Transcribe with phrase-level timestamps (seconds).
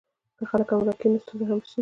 [0.37, 1.79] که خلک همکاري وکړي، نو ستونزه به حل شي.